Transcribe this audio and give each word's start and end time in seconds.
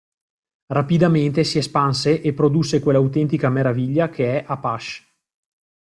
Rapidamente 0.65 1.43
si 1.43 1.59
espanse 1.59 2.21
e 2.21 2.33
produsse 2.33 2.79
quell'autentica 2.79 3.49
meraviglia 3.49 4.09
che 4.09 4.41
è 4.41 4.43
Apache. 4.47 5.03